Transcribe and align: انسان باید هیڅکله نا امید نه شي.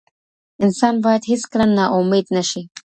انسان 0.63 0.95
باید 1.05 1.23
هیڅکله 1.31 1.65
نا 1.77 1.85
امید 1.97 2.25
نه 2.35 2.43
شي. 2.49 2.61